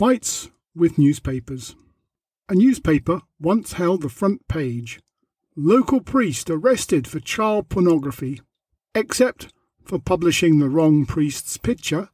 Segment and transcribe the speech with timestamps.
[0.00, 1.76] Fights with newspapers.
[2.48, 4.98] A newspaper once held the front page.
[5.54, 8.40] Local priest arrested for child pornography.
[8.94, 9.52] Except
[9.84, 12.08] for publishing the wrong priest's picture,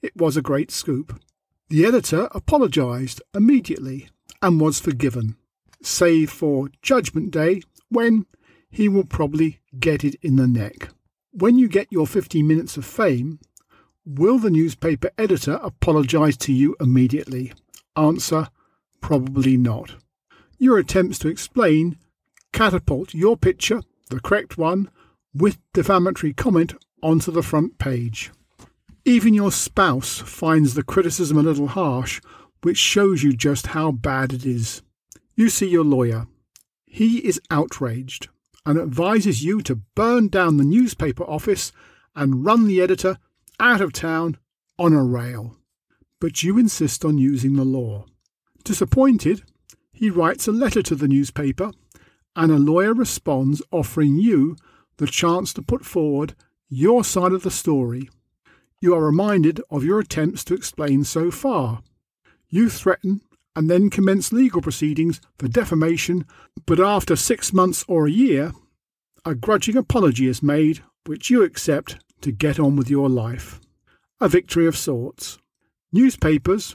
[0.00, 1.20] it was a great scoop.
[1.70, 4.10] The editor apologised immediately
[4.40, 5.34] and was forgiven,
[5.82, 8.26] save for Judgment Day, when
[8.70, 10.90] he will probably get it in the neck.
[11.32, 13.40] When you get your 15 minutes of fame,
[14.04, 17.52] will the newspaper editor apologise to you immediately?
[17.96, 18.48] Answer
[19.00, 19.96] Probably not.
[20.58, 21.98] Your attempts to explain
[22.52, 24.88] catapult your picture, the correct one,
[25.34, 28.30] with defamatory comment onto the front page.
[29.04, 32.22] Even your spouse finds the criticism a little harsh,
[32.62, 34.80] which shows you just how bad it is.
[35.34, 36.26] You see your lawyer.
[36.86, 38.28] He is outraged
[38.64, 41.72] and advises you to burn down the newspaper office
[42.16, 43.18] and run the editor
[43.58, 44.38] out of town
[44.78, 45.56] on a rail.
[46.20, 48.06] But you insist on using the law.
[48.64, 49.42] Disappointed,
[49.92, 51.72] he writes a letter to the newspaper,
[52.34, 54.56] and a lawyer responds offering you
[54.96, 56.34] the chance to put forward
[56.68, 58.08] your side of the story.
[58.80, 61.82] You are reminded of your attempts to explain so far.
[62.48, 63.20] You threaten
[63.56, 66.26] and then commence legal proceedings for defamation,
[66.66, 68.52] but after six months or a year,
[69.24, 73.60] a grudging apology is made, which you accept to get on with your life.
[74.18, 75.38] A victory of sorts.
[75.92, 76.74] Newspapers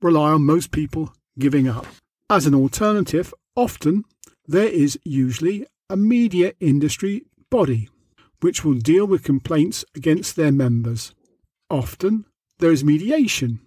[0.00, 1.86] rely on most people giving up.
[2.30, 4.04] As an alternative, often
[4.46, 7.88] there is usually a media industry body
[8.40, 11.14] which will deal with complaints against their members.
[11.68, 12.24] Often
[12.58, 13.60] there is mediation,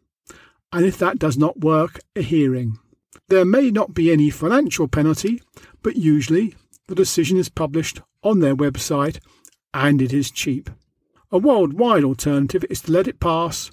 [0.74, 2.80] and if that does not work, a hearing.
[3.28, 5.42] There may not be any financial penalty,
[5.84, 6.56] but usually
[6.88, 9.20] the decision is published on their website
[9.74, 10.70] and it is cheap.
[11.32, 13.70] A worldwide alternative is to let it pass,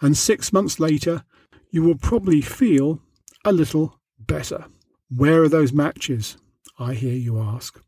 [0.00, 1.22] and six months later,
[1.70, 2.98] you will probably feel
[3.44, 4.64] a little better.
[5.08, 6.36] Where are those matches?
[6.80, 7.80] I hear you ask.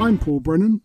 [0.00, 0.80] I'm Paul Brennan,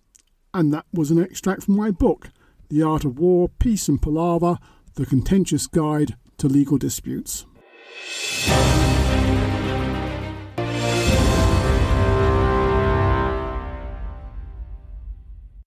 [0.54, 2.30] and that was an extract from my book,
[2.68, 4.58] The Art of War, Peace and Palaver
[4.96, 7.46] The Contentious Guide to Legal Disputes.